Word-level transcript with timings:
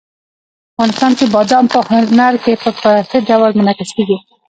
افغانستان 0.73 1.11
کې 1.17 1.25
بادام 1.35 1.65
په 1.73 1.79
هنر 1.89 2.33
کې 2.43 2.53
په 2.63 2.69
ښه 3.09 3.17
ډول 3.29 3.51
منعکس 3.57 3.89
کېږي. 3.97 4.17